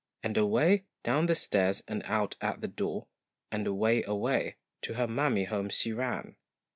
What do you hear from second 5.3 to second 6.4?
home she ran.